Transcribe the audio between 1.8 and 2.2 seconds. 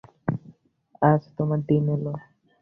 এল।